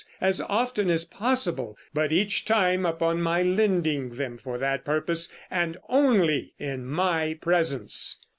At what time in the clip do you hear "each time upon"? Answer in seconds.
2.11-3.21